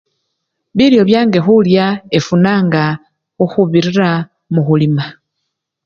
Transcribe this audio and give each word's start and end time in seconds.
Bilyo 0.77 1.01
byange 1.09 1.39
khulya 1.45 1.85
efunanga 2.17 2.83
mukhubirira 3.37 4.09
mukhulima. 4.53 5.05